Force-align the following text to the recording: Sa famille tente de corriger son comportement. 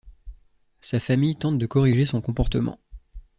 Sa 0.79 0.99
famille 0.99 1.35
tente 1.35 1.59
de 1.59 1.67
corriger 1.67 2.07
son 2.07 2.21
comportement. 2.21 2.79